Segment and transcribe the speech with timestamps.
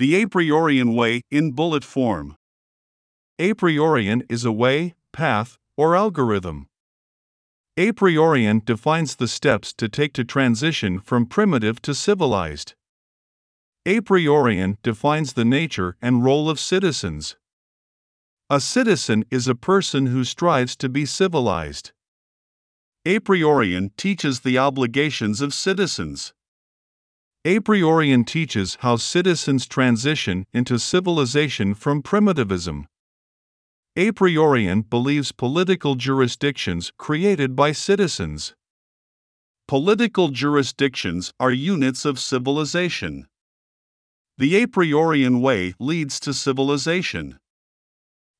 [0.00, 2.34] The a priorian way in bullet form.
[3.38, 6.68] A priorian is a way, path, or algorithm.
[7.76, 12.72] A priorian defines the steps to take to transition from primitive to civilized.
[13.84, 17.36] A priorian defines the nature and role of citizens.
[18.48, 21.92] A citizen is a person who strives to be civilized.
[23.04, 26.32] A priorian teaches the obligations of citizens.
[27.46, 32.86] A priorian teaches how citizens transition into civilization from primitivism.
[33.96, 38.54] A priorian believes political jurisdictions created by citizens.
[39.66, 43.26] Political jurisdictions are units of civilization.
[44.36, 47.38] The a priorian way leads to civilization.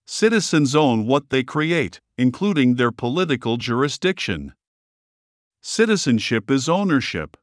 [0.07, 4.53] Citizens own what they create, including their political jurisdiction.
[5.63, 7.39] Citizenship is ownership.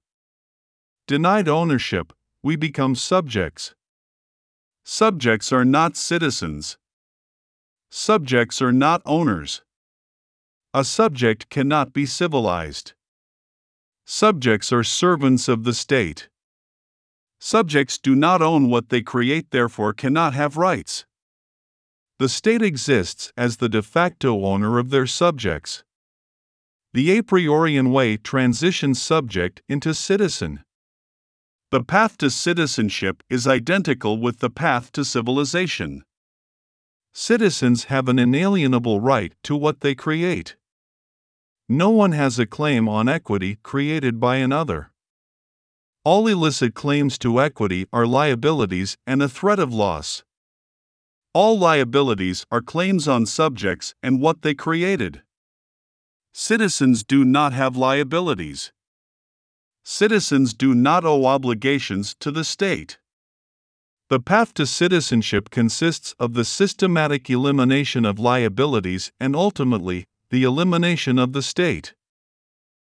[1.08, 2.12] Denied ownership,
[2.44, 3.74] we become subjects.
[4.84, 6.78] Subjects are not citizens.
[7.90, 9.62] Subjects are not owners.
[10.73, 12.92] A subject cannot be civilized.
[14.06, 16.28] Subjects are servants of the state.
[17.40, 21.06] Subjects do not own what they create, therefore, cannot have rights.
[22.20, 25.86] The state exists as the de facto owner of their subjects.
[26.94, 30.66] The a priorian way transitions subject into citizen.
[31.70, 36.06] The path to citizenship is identical with the path to civilization.
[37.14, 40.56] Citizens have an inalienable right to what they create.
[41.68, 44.94] No one has a claim on equity created by another.
[46.06, 50.24] All illicit claims to equity are liabilities and a threat of loss.
[51.34, 55.22] All liabilities are claims on subjects and what they created.
[56.34, 58.72] Citizens do not have liabilities
[59.90, 62.98] citizens do not owe obligations to the state.
[64.10, 71.18] The path to citizenship consists of the systematic elimination of liabilities and ultimately, the elimination
[71.18, 71.94] of the state.